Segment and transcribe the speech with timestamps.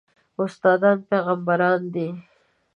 [0.41, 2.07] استادان پېغمبران دي